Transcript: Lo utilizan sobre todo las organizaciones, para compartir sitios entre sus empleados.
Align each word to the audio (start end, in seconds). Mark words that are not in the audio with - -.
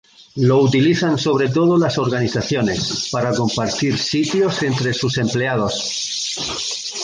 Lo 0.37 0.59
utilizan 0.63 1.19
sobre 1.19 1.49
todo 1.49 1.77
las 1.77 1.99
organizaciones, 1.99 3.09
para 3.11 3.35
compartir 3.35 3.99
sitios 3.99 4.63
entre 4.63 4.95
sus 4.95 5.15
empleados. 5.19 6.95